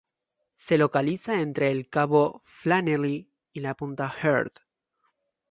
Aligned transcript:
Se 0.55 0.79
localiza 0.79 1.41
entre 1.41 1.69
el 1.69 1.87
cabo 1.87 2.41
Flannery 2.43 3.29
y 3.53 3.59
la 3.59 3.75
punta 3.75 4.11
Herd. 4.23 4.51